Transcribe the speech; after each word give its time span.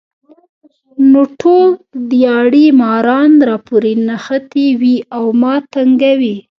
نو 1.11 1.21
ټول 1.39 1.67
دیاړي 2.11 2.65
ماران 2.81 3.31
راپورې 3.49 3.93
نښتي 4.07 4.67
وي 4.79 4.95
ـ 5.05 5.07
او 5.17 5.23
ما 5.41 5.53
تنګوي 5.73 6.35